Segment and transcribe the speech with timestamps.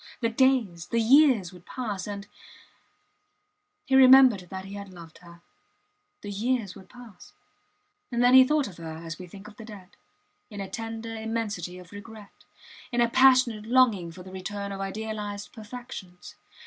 [0.19, 2.25] The days, the years would pass, and...
[3.85, 5.43] He remembered that he had loved her.
[6.21, 7.33] The years would pass...
[8.11, 9.89] And then he thought of her as we think of the dead
[10.49, 12.45] in a tender immensity of regret,
[12.91, 16.33] in a passionate longing for the return of idealized perfections.